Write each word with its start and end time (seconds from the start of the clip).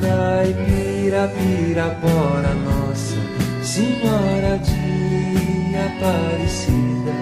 Caipira, 0.00 1.28
pirapora, 1.28 2.54
Nossa 2.54 3.16
Senhora 3.62 4.58
de 4.58 5.76
Aparecida. 5.76 7.12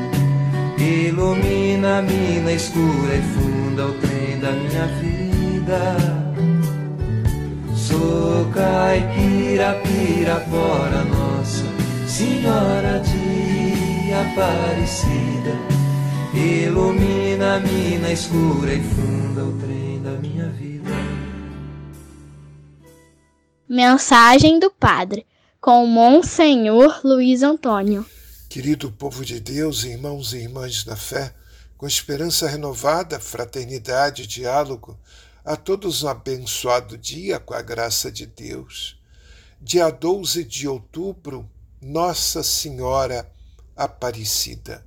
Ilumina 0.79 1.99
a 1.99 2.03
mina 2.03 2.53
escura 2.53 3.17
e 3.17 3.23
funda 3.23 3.87
o 3.87 3.93
trem 3.95 4.39
da 4.39 4.53
minha 4.53 4.87
vida. 5.01 5.97
Sou 7.75 8.47
caipira, 8.55 9.81
pirapora, 9.83 11.03
Nossa 11.05 11.65
Senhora 12.07 13.01
de 13.01 14.13
Aparecida. 14.13 15.57
Ilumina 16.33 17.57
a 17.57 17.61
mina 17.61 18.13
escura 18.13 18.73
e 18.73 18.81
funda 18.81 19.43
o 19.43 19.53
trem 19.55 19.88
Mensagem 23.71 24.59
do 24.59 24.71
Padre, 24.71 25.27
com 25.61 25.87
Monsenhor 25.87 27.03
Luiz 27.05 27.43
Antônio. 27.43 28.07
Querido 28.49 28.91
povo 28.91 29.23
de 29.23 29.39
Deus, 29.41 29.85
irmãos 29.85 30.33
e 30.33 30.39
irmãs 30.39 30.85
da 30.85 30.97
fé, 30.97 31.35
com 31.77 31.87
esperança 31.87 32.49
renovada, 32.49 33.21
fraternidade 33.21 34.23
e 34.23 34.27
diálogo, 34.27 34.99
a 35.45 35.55
todos 35.55 36.03
um 36.03 36.09
abençoado 36.09 36.97
dia 36.97 37.39
com 37.39 37.53
a 37.53 37.61
graça 37.61 38.11
de 38.11 38.25
Deus. 38.25 38.99
Dia 39.61 39.91
12 39.91 40.45
de 40.45 40.67
outubro, 40.67 41.47
Nossa 41.79 42.43
Senhora 42.43 43.31
Aparecida. 43.77 44.83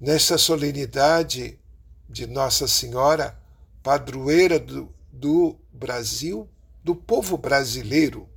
Nesta 0.00 0.36
solenidade 0.36 1.56
de 2.08 2.26
Nossa 2.26 2.66
Senhora, 2.66 3.40
padroeira 3.84 4.58
do, 4.58 4.92
do 5.12 5.56
Brasil, 5.72 6.50
do 6.82 6.94
povo 6.94 7.36
brasileiro, 7.36 8.28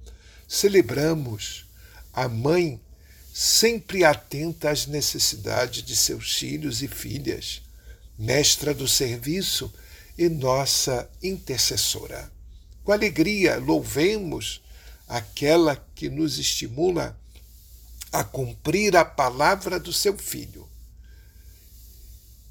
celebramos 0.47 1.66
a 2.14 2.28
mãe 2.28 2.80
sempre 3.34 4.03
atenta 4.03 4.70
às 4.70 4.86
necessidades 4.86 5.84
de 5.84 5.95
seus 5.95 6.34
filhos 6.34 6.81
e 6.81 6.88
filhas, 6.88 7.62
mestra 8.17 8.73
do 8.73 8.88
serviço 8.88 9.73
e 10.17 10.28
nossa 10.28 11.09
intercessora. 11.23 12.31
Com 12.84 12.92
alegria, 12.92 13.58
louvemos 13.58 14.62
aquela 15.08 15.75
que 15.95 16.09
nos 16.09 16.38
estimula 16.38 17.17
a 18.12 18.23
cumprir 18.23 18.95
a 18.95 19.06
palavra 19.06 19.80
do 19.80 19.94
seu 19.94 20.17
Filho. 20.17 20.67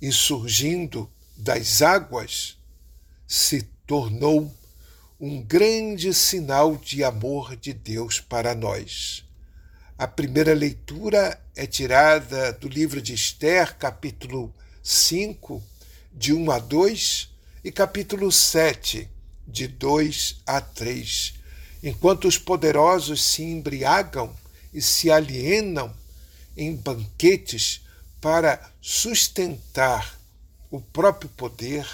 E 0.01 0.11
surgindo 0.11 1.11
das 1.37 1.83
águas, 1.83 2.57
se 3.27 3.63
tornou 3.87 4.55
um 5.21 5.43
grande 5.43 6.15
sinal 6.15 6.79
de 6.79 7.05
amor 7.05 7.55
de 7.55 7.75
Deus 7.75 8.19
para 8.19 8.55
nós. 8.55 9.23
A 9.99 10.09
primeira 10.09 10.55
leitura 10.55 11.39
é 11.55 11.67
tirada 11.67 12.55
do 12.55 12.67
livro 12.67 13.03
de 13.03 13.13
Esther, 13.13 13.77
capítulo 13.77 14.51
5, 14.83 15.63
de 16.11 16.33
1 16.33 16.51
a 16.51 16.59
2, 16.59 17.29
e 17.63 17.71
capítulo 17.71 18.33
7, 18.33 19.07
de 19.47 19.69
2 19.69 20.41
a 20.47 20.59
3. 20.59 21.35
Enquanto 21.83 22.27
os 22.27 22.39
poderosos 22.39 23.23
se 23.23 23.43
embriagam 23.43 24.35
e 24.73 24.81
se 24.81 25.11
alienam 25.11 25.95
em 26.57 26.75
banquetes 26.75 27.83
para 28.23 28.73
sustentar 28.81 30.19
o 30.71 30.81
próprio 30.81 31.29
poder, 31.29 31.87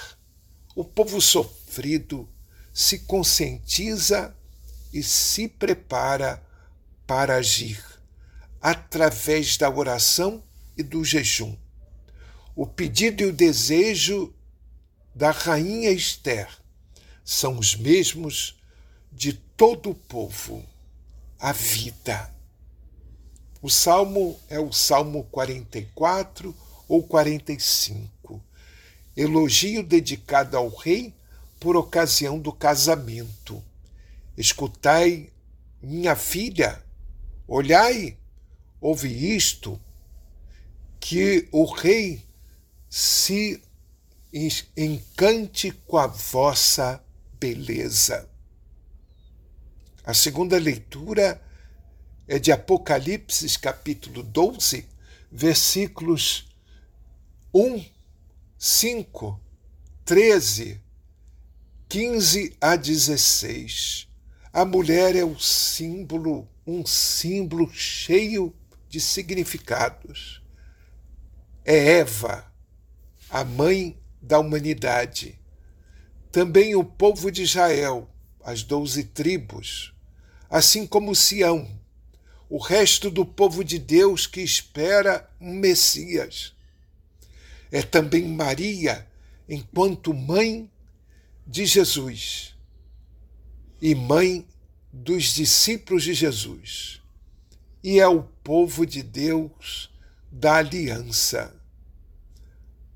o 0.77 0.85
povo 0.85 1.21
sofrido 1.21 2.29
se 2.77 2.99
conscientiza 2.99 4.37
e 4.93 5.03
se 5.03 5.49
prepara 5.49 6.45
para 7.07 7.37
agir 7.37 7.83
através 8.61 9.57
da 9.57 9.71
oração 9.71 10.45
e 10.77 10.83
do 10.83 11.03
jejum. 11.03 11.57
O 12.55 12.67
pedido 12.67 13.23
e 13.23 13.27
o 13.27 13.33
desejo 13.33 14.31
da 15.15 15.31
rainha 15.31 15.91
Esther 15.91 16.51
são 17.25 17.59
os 17.59 17.75
mesmos 17.75 18.61
de 19.11 19.33
todo 19.33 19.89
o 19.89 19.95
povo, 19.95 20.63
a 21.39 21.53
vida. 21.53 22.31
O 23.63 23.71
salmo 23.71 24.39
é 24.51 24.61
o 24.61 24.71
Salmo 24.71 25.25
44 25.31 26.55
ou 26.87 27.03
45, 27.03 28.39
elogio 29.17 29.83
dedicado 29.83 30.59
ao 30.59 30.69
rei 30.69 31.16
por 31.67 31.77
ocasião 31.77 32.39
do 32.39 32.53
casamento. 32.53 33.61
Escutai, 34.39 35.33
minha 35.83 36.15
filha, 36.15 36.81
olhai, 37.45 38.17
ouve 38.81 39.09
isto, 39.35 39.81
que 41.01 41.49
o 41.51 41.65
rei 41.65 42.25
se 42.89 43.61
encante 44.77 45.73
com 45.89 45.97
a 45.97 46.07
vossa 46.07 47.05
beleza. 47.33 48.31
A 50.05 50.15
segunda 50.15 50.57
leitura 50.61 51.43
é 52.29 52.39
de 52.39 52.53
Apocalipse, 52.53 53.59
capítulo 53.59 54.23
12, 54.23 54.87
versículos 55.33 56.47
1, 57.53 57.85
5, 58.57 59.41
13, 60.05 60.86
15 61.89 62.57
a 62.61 62.75
16. 62.75 64.09
A 64.53 64.65
mulher 64.65 65.15
é 65.15 65.25
o 65.25 65.39
símbolo, 65.39 66.49
um 66.67 66.85
símbolo 66.85 67.73
cheio 67.73 68.53
de 68.89 69.01
significados. 69.01 70.43
É 71.65 71.99
Eva, 71.99 72.53
a 73.31 73.45
mãe 73.45 73.97
da 74.21 74.41
humanidade. 74.41 75.39
Também 76.33 76.75
o 76.75 76.83
povo 76.83 77.31
de 77.31 77.45
Israel, 77.45 78.11
as 78.43 78.65
doze 78.65 79.05
tribos, 79.05 79.95
assim 80.51 80.89
como 80.89 81.15
Sião, 81.15 81.71
o 82.51 82.59
resto 82.59 83.13
do 83.13 83.25
povo 83.25 83.63
de 83.63 83.79
Deus 83.79 84.27
que 84.27 84.41
espera 84.41 85.31
um 85.41 85.55
Messias. 85.55 86.53
É 87.71 87.81
também 87.81 88.27
Maria, 88.27 89.07
enquanto 89.49 90.13
mãe 90.13 90.69
de 91.47 91.65
Jesus 91.65 92.55
e 93.81 93.95
mãe 93.95 94.47
dos 94.93 95.35
discípulos 95.35 96.03
de 96.03 96.15
Jesus. 96.15 97.01
E 97.83 98.01
é 98.01 98.09
o 98.09 98.23
povo 98.23 98.85
de 98.85 99.03
Deus 99.03 99.91
da 100.31 100.57
aliança. 100.57 101.55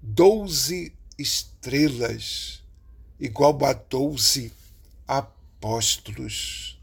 Doze 0.02 0.92
estrelas, 1.18 2.62
igual 3.20 3.64
a 3.64 3.72
doze 3.72 4.52
apóstolos. 5.06 6.80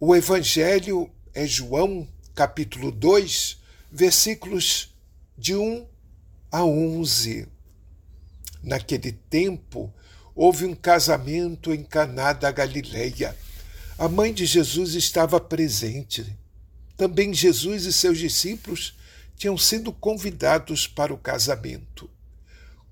O 0.00 0.16
Evangelho 0.16 1.08
é 1.32 1.46
João, 1.46 2.08
capítulo 2.34 2.90
2, 2.90 3.58
versículos 3.90 4.92
de 5.38 5.54
1 5.54 5.86
a 6.50 6.64
11. 6.64 7.51
Naquele 8.62 9.12
tempo, 9.12 9.92
houve 10.34 10.64
um 10.64 10.74
casamento 10.74 11.72
em 11.72 11.82
Caná 11.82 12.32
da 12.32 12.50
Galileia. 12.50 13.36
A 13.98 14.08
mãe 14.08 14.32
de 14.32 14.46
Jesus 14.46 14.94
estava 14.94 15.40
presente. 15.40 16.36
Também 16.96 17.34
Jesus 17.34 17.84
e 17.84 17.92
seus 17.92 18.18
discípulos 18.18 18.96
tinham 19.36 19.58
sido 19.58 19.92
convidados 19.92 20.86
para 20.86 21.12
o 21.12 21.18
casamento. 21.18 22.08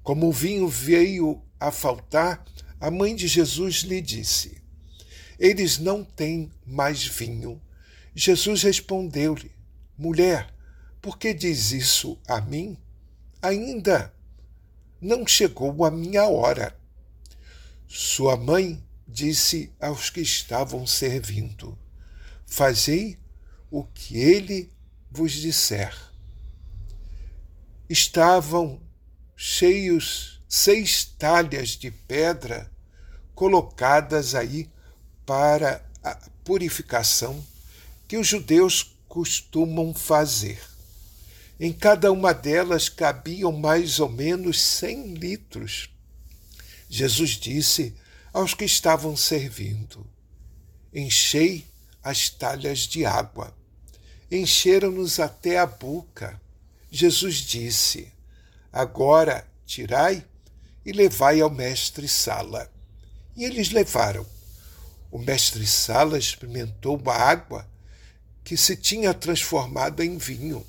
Como 0.02 0.28
o 0.28 0.32
vinho 0.32 0.67
veio 0.69 1.40
a 1.58 1.70
faltar, 1.70 2.44
a 2.81 2.90
mãe 2.90 3.14
de 3.14 3.28
Jesus 3.28 3.82
lhe 3.82 4.00
disse: 4.00 4.61
Eles 5.38 5.78
não 5.78 6.02
têm 6.02 6.50
mais 6.66 7.05
vinho. 7.05 7.61
Jesus 8.14 8.62
respondeu-lhe: 8.62 9.52
Mulher, 9.96 10.52
por 11.00 11.19
que 11.19 11.32
diz 11.32 11.70
isso 11.70 12.19
a 12.26 12.40
mim? 12.40 12.76
Ainda 13.40 14.12
não 15.00 15.26
chegou 15.26 15.85
a 15.85 15.91
minha 15.91 16.26
hora. 16.26 16.76
Sua 17.88 18.37
mãe 18.37 18.82
disse 19.06 19.73
aos 19.81 20.11
que 20.11 20.20
estavam 20.20 20.87
servindo: 20.87 21.79
Fazei 22.47 23.19
o 23.70 23.85
que 23.85 24.19
ele 24.19 24.70
vos 25.11 25.32
disser. 25.32 25.97
Estavam 27.88 28.81
cheios 29.37 30.43
seis 30.49 31.05
talhas 31.05 31.70
de 31.70 31.91
pedra 31.91 32.70
colocadas 33.35 34.35
aí 34.35 34.69
para 35.25 35.85
a 36.02 36.14
purificação 36.44 37.44
que 38.06 38.17
os 38.17 38.26
judeus 38.26 38.97
costumam 39.08 39.94
fazer. 39.94 40.69
Em 41.62 41.75
cada 41.75 42.11
uma 42.11 42.33
delas 42.33 42.89
cabiam 42.89 43.53
mais 43.53 44.01
ou 44.01 44.09
menos 44.09 44.59
cem 44.59 45.12
litros. 45.12 45.91
Jesus 46.89 47.33
disse 47.33 47.95
aos 48.33 48.55
que 48.55 48.65
estavam 48.65 49.15
servindo: 49.15 50.07
Enchei 50.91 51.67
as 52.03 52.31
talhas 52.31 52.79
de 52.81 53.05
água. 53.05 53.55
Encheram-nos 54.33 55.21
até 55.21 55.59
a 55.59 55.67
boca. 55.67 56.41
Jesus 56.91 57.37
disse: 57.37 58.11
Agora 58.73 59.47
tirai 59.67 60.25
e 60.83 60.93
levai 60.93 61.43
ao 61.43 61.51
mestre 61.51 62.09
Sala. 62.09 62.73
E 63.37 63.45
eles 63.45 63.69
levaram. 63.69 64.27
O 65.11 65.19
mestre 65.19 65.67
Sala 65.67 66.19
experimentou 66.19 66.99
a 67.05 67.15
água 67.15 67.69
que 68.43 68.57
se 68.57 68.75
tinha 68.77 69.12
transformado 69.12 70.03
em 70.03 70.17
vinho. 70.17 70.67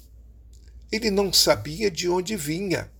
Ele 0.91 1.09
não 1.09 1.31
sabia 1.31 1.89
de 1.89 2.09
onde 2.09 2.35
vinha, 2.35 2.91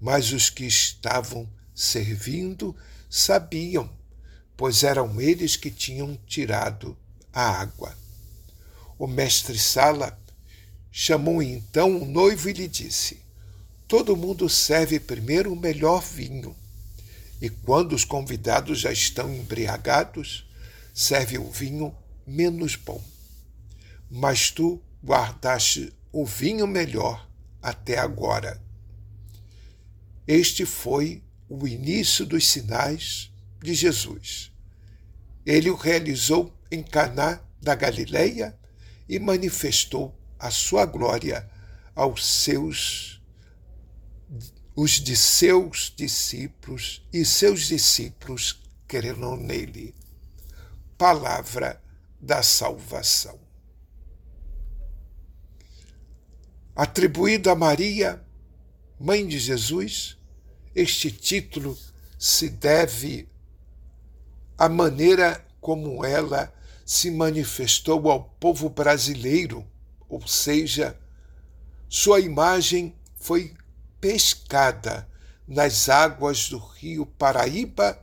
mas 0.00 0.32
os 0.32 0.50
que 0.50 0.64
estavam 0.64 1.48
servindo 1.72 2.74
sabiam, 3.08 3.88
pois 4.56 4.82
eram 4.82 5.20
eles 5.20 5.54
que 5.54 5.70
tinham 5.70 6.18
tirado 6.26 6.96
a 7.32 7.42
água. 7.42 7.96
O 8.98 9.06
mestre 9.06 9.58
Sala 9.58 10.18
chamou 10.90 11.42
então 11.42 12.02
o 12.02 12.04
noivo 12.04 12.48
e 12.50 12.52
lhe 12.52 12.66
disse: 12.66 13.20
Todo 13.86 14.16
mundo 14.16 14.48
serve 14.48 14.98
primeiro 14.98 15.52
o 15.52 15.56
melhor 15.56 16.02
vinho, 16.02 16.56
e 17.40 17.48
quando 17.48 17.92
os 17.92 18.04
convidados 18.04 18.80
já 18.80 18.92
estão 18.92 19.32
embriagados, 19.32 20.44
serve 20.92 21.38
o 21.38 21.50
vinho 21.50 21.94
menos 22.26 22.76
bom. 22.76 23.02
Mas 24.10 24.50
tu 24.50 24.80
guardaste 25.04 25.92
o 26.12 26.26
vinho 26.26 26.66
melhor 26.66 27.28
até 27.60 27.98
agora. 27.98 28.62
Este 30.26 30.66
foi 30.66 31.22
o 31.48 31.66
início 31.66 32.26
dos 32.26 32.46
sinais 32.46 33.32
de 33.62 33.74
Jesus. 33.74 34.52
Ele 35.44 35.70
o 35.70 35.74
realizou 35.74 36.54
em 36.70 36.82
Caná 36.82 37.40
da 37.60 37.74
Galileia 37.74 38.56
e 39.08 39.18
manifestou 39.18 40.14
a 40.38 40.50
sua 40.50 40.84
glória 40.84 41.50
aos 41.94 42.24
seus 42.26 43.20
os 44.74 44.92
de 44.92 45.14
seus 45.14 45.92
discípulos 45.94 47.06
e 47.12 47.26
seus 47.26 47.66
discípulos 47.66 48.62
creram 48.88 49.36
nele. 49.36 49.94
Palavra 50.96 51.82
da 52.18 52.42
salvação. 52.42 53.41
Atribuído 56.74 57.50
a 57.50 57.54
Maria, 57.54 58.24
mãe 58.98 59.26
de 59.26 59.38
Jesus, 59.38 60.16
este 60.74 61.10
título 61.10 61.76
se 62.18 62.48
deve 62.48 63.28
à 64.56 64.70
maneira 64.70 65.46
como 65.60 66.02
ela 66.02 66.50
se 66.86 67.10
manifestou 67.10 68.10
ao 68.10 68.24
povo 68.24 68.70
brasileiro, 68.70 69.66
ou 70.08 70.26
seja, 70.26 70.98
sua 71.90 72.20
imagem 72.20 72.96
foi 73.16 73.54
pescada 74.00 75.06
nas 75.46 75.90
águas 75.90 76.48
do 76.48 76.56
rio 76.56 77.04
Paraíba 77.04 78.02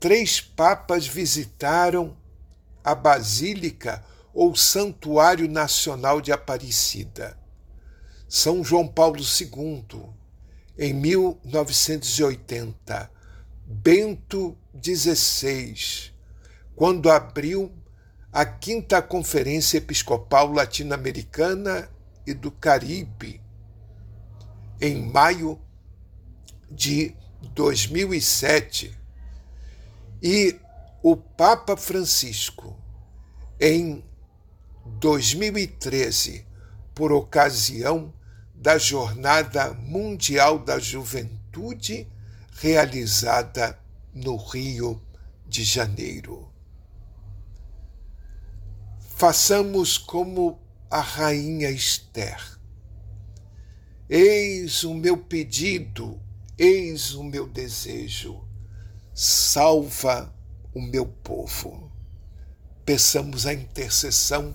Três 0.00 0.40
papas 0.40 1.06
visitaram 1.06 2.20
a 2.84 2.94
Basílica 2.94 4.04
ou 4.34 4.54
Santuário 4.56 5.48
Nacional 5.48 6.20
de 6.20 6.32
Aparecida. 6.32 7.38
São 8.28 8.64
João 8.64 8.88
Paulo 8.88 9.20
II, 9.20 10.08
em 10.78 10.94
1980, 10.94 13.10
Bento 13.66 14.56
XVI, 14.82 16.10
quando 16.74 17.10
abriu 17.10 17.70
a 18.32 18.46
Quinta 18.46 19.02
Conferência 19.02 19.76
Episcopal 19.76 20.50
Latino-Americana 20.50 21.90
e 22.26 22.32
do 22.32 22.50
Caribe, 22.50 23.42
em 24.80 25.10
maio 25.10 25.60
de 26.70 27.14
2007, 27.54 28.98
e 30.22 30.58
o 31.02 31.16
Papa 31.16 31.76
Francisco, 31.76 32.76
em 33.60 34.04
2013, 35.00 36.46
por 36.94 37.10
ocasião 37.10 38.14
da 38.54 38.78
Jornada 38.78 39.74
Mundial 39.74 40.60
da 40.60 40.78
Juventude 40.78 42.06
realizada 42.52 43.76
no 44.14 44.36
Rio 44.36 45.02
de 45.44 45.64
Janeiro. 45.64 46.48
Façamos 49.16 49.98
como 49.98 50.60
a 50.88 51.00
rainha 51.00 51.70
Esther. 51.70 52.60
Eis 54.08 54.84
o 54.84 54.94
meu 54.94 55.16
pedido, 55.16 56.20
eis 56.56 57.12
o 57.14 57.24
meu 57.24 57.48
desejo. 57.48 58.44
Salva 59.12 60.32
o 60.74 60.80
meu 60.80 61.06
povo. 61.06 61.90
Peçamos 62.84 63.46
a 63.46 63.52
intercessão 63.52 64.54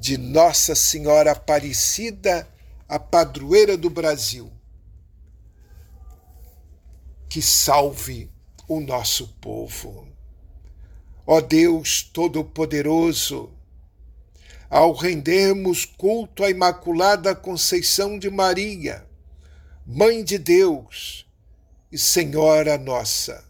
de 0.00 0.16
Nossa 0.16 0.74
Senhora 0.74 1.32
Aparecida, 1.32 2.48
a 2.88 2.98
padroeira 2.98 3.76
do 3.76 3.88
Brasil, 3.88 4.50
que 7.28 7.40
salve 7.40 8.30
o 8.68 8.80
nosso 8.80 9.28
povo. 9.40 10.08
Ó 11.26 11.40
Deus 11.40 12.02
Todo-Poderoso, 12.02 13.50
ao 14.68 14.92
rendermos 14.92 15.84
culto 15.84 16.42
à 16.42 16.50
Imaculada 16.50 17.34
Conceição 17.34 18.18
de 18.18 18.30
Maria, 18.30 19.06
Mãe 19.86 20.24
de 20.24 20.38
Deus 20.38 21.26
e 21.90 21.98
Senhora 21.98 22.78
Nossa, 22.78 23.44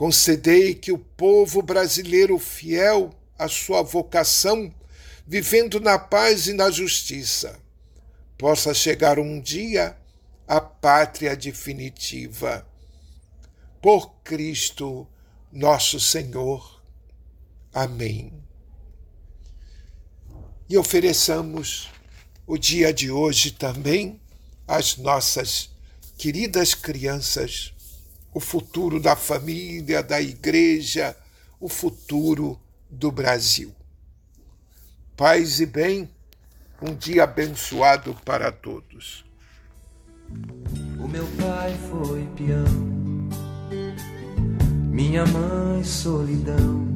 Concedei 0.00 0.74
que 0.74 0.90
o 0.90 0.96
povo 0.98 1.60
brasileiro 1.60 2.38
fiel 2.38 3.14
à 3.38 3.46
sua 3.48 3.82
vocação, 3.82 4.74
vivendo 5.26 5.78
na 5.78 5.98
paz 5.98 6.46
e 6.46 6.54
na 6.54 6.70
justiça, 6.70 7.60
possa 8.38 8.72
chegar 8.72 9.18
um 9.18 9.38
dia 9.38 9.94
à 10.48 10.58
pátria 10.58 11.36
definitiva. 11.36 12.66
Por 13.82 14.10
Cristo 14.24 15.06
nosso 15.52 16.00
Senhor. 16.00 16.82
Amém. 17.70 18.32
E 20.66 20.78
ofereçamos 20.78 21.90
o 22.46 22.56
dia 22.56 22.90
de 22.90 23.10
hoje 23.10 23.50
também 23.50 24.18
às 24.66 24.96
nossas 24.96 25.68
queridas 26.16 26.72
crianças, 26.74 27.74
o 28.32 28.40
futuro 28.40 29.00
da 29.00 29.16
família, 29.16 30.02
da 30.02 30.20
igreja, 30.20 31.16
o 31.58 31.68
futuro 31.68 32.58
do 32.88 33.10
Brasil. 33.10 33.72
Paz 35.16 35.60
e 35.60 35.66
bem, 35.66 36.08
um 36.80 36.94
dia 36.94 37.24
abençoado 37.24 38.16
para 38.24 38.50
todos. 38.50 39.24
O 40.98 41.08
meu 41.08 41.26
pai 41.38 41.76
foi 41.90 42.26
peão, 42.36 43.28
minha 44.90 45.26
mãe 45.26 45.82
solidão. 45.84 46.88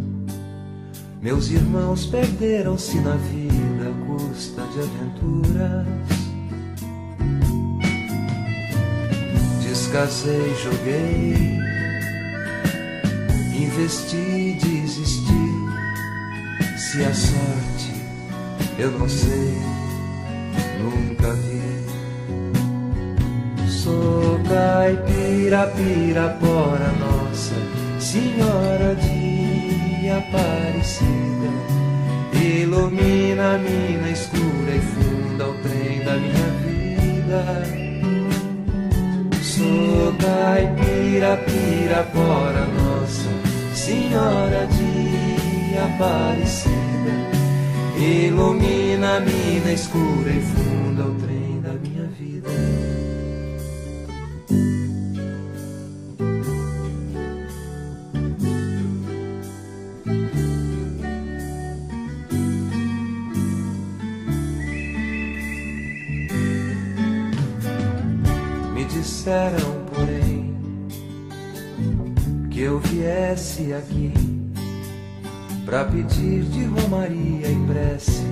Meus 1.21 1.49
irmãos 1.49 2.07
perderam-se 2.07 3.00
na 3.00 3.17
vida 3.17 3.88
à 3.88 4.07
custa 4.07 4.62
de 4.69 4.81
aventuras. 4.81 6.13
Descasei, 9.95 10.53
joguei, 10.61 11.61
investi, 13.55 14.59
desisti. 14.61 15.47
Se 16.77 17.05
a 17.05 17.15
sorte 17.15 17.93
eu 18.77 18.91
não 18.91 19.09
sei, 19.09 19.57
nunca 20.83 21.33
vi. 21.35 21.63
Sou 23.71 24.41
caipira, 24.49 25.69
pirapora, 25.69 26.91
Nossa 26.99 27.55
Senhora 28.01 28.97
de 28.97 30.11
Aparecida. 30.11 31.53
Ilumina 32.33 33.55
a 33.55 33.59
mina 33.59 34.11
escura 34.11 34.75
e 34.75 34.81
funda 34.81 35.51
o 35.51 35.55
trem 35.63 36.05
da 36.05 36.17
minha 36.17 36.51
vida. 36.65 37.84
Caipira, 40.25 41.37
pirapora, 41.37 42.64
Nossa 42.64 43.28
Senhora 43.75 44.66
de 44.69 45.76
Aparecida. 45.76 46.73
Ilumina 47.99 49.19
a 49.19 49.21
mina 49.21 49.73
escura 49.73 50.31
e 50.31 50.40
funda 50.40 51.02
o 51.02 51.14
trem 51.16 51.61
da 51.61 51.73
minha 51.75 52.07
vida. 52.07 52.49
Me 68.73 68.85
disseram, 68.87 69.84
eu 72.64 72.78
viesse 72.78 73.75
aqui 73.75 74.11
para 75.66 75.85
pedir 75.85 76.44
de 76.44 76.64
romaria 76.64 77.50
e 77.50 77.66
prece 77.66 78.23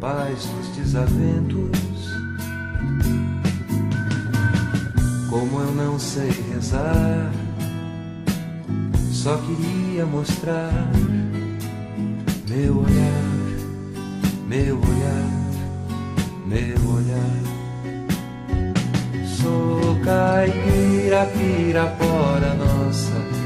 paz 0.00 0.48
nos 0.54 0.68
desaventos. 0.76 2.06
Como 5.28 5.60
eu 5.60 5.72
não 5.72 5.98
sei 5.98 6.30
rezar, 6.52 7.32
só 9.10 9.36
queria 9.38 10.06
mostrar 10.06 10.88
meu 12.48 12.78
olhar, 12.78 13.24
meu 14.46 14.76
olhar, 14.76 15.30
meu 16.46 16.94
olhar. 16.94 17.46
Sou 19.26 20.00
caipira, 20.04 21.26
pirapora, 21.26 22.54
Nossa 22.54 23.25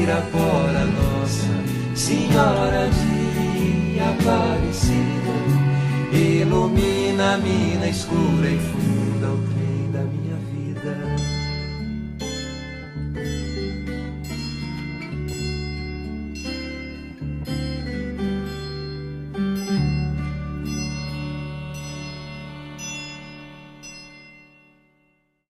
Pirapora, 0.00 0.86
Nossa 0.86 1.46
Senhora 1.94 2.88
de 2.88 4.00
Aparecida, 4.00 5.34
ilumina 6.10 7.34
a 7.34 7.36
mina 7.36 7.86
escura 7.86 8.48
e 8.48 8.58
funda 8.58 9.28
o 9.28 9.36
trem 9.52 9.90
da 9.92 10.00
minha 10.00 10.36
vida. 10.50 11.39